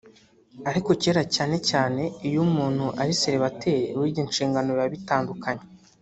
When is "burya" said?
3.97-4.19